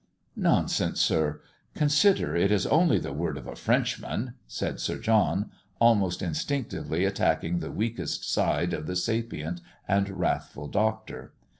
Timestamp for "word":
3.13-3.37